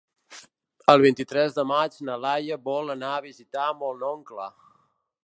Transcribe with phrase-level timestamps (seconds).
[0.93, 4.49] El vint-i-tres de maig na Laia vol anar a visitar mon oncle.